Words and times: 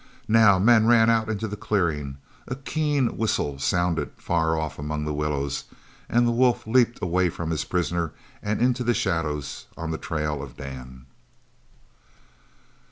Now 0.33 0.57
men 0.57 0.87
ran 0.87 1.11
out 1.11 1.29
into 1.29 1.47
the 1.47 1.55
clearing. 1.55 2.17
A 2.47 2.55
keen 2.55 3.17
whistle 3.17 3.59
sounded 3.59 4.09
far 4.17 4.57
off 4.57 4.79
among 4.79 5.05
the 5.05 5.13
willows, 5.13 5.65
and 6.09 6.25
the 6.27 6.31
wolf 6.31 6.65
leaped 6.65 6.99
away 7.03 7.29
from 7.29 7.51
his 7.51 7.65
prisoner 7.65 8.11
and 8.41 8.59
into 8.59 8.83
the 8.83 8.95
shadows 8.95 9.67
on 9.77 9.91
the 9.91 9.99
trail 9.99 10.41
of 10.41 10.57
Dan. 10.57 11.05